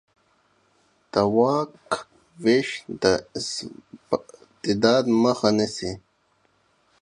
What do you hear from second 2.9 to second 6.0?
د استبداد مخه نیسي